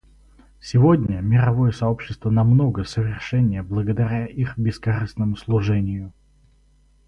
Сегодня 0.59 1.17
мировое 1.21 1.71
сообщество 1.71 2.31
намного 2.31 2.85
совершеннее 2.85 3.61
благодаря 3.61 4.25
их 4.25 4.57
бескорыстному 4.57 5.35
служению. 5.35 6.11